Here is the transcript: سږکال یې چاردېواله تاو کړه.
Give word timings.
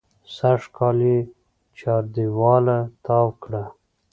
سږکال 0.35 0.97
یې 1.09 1.17
چاردېواله 1.77 2.77
تاو 3.05 3.27
کړه. 3.43 3.63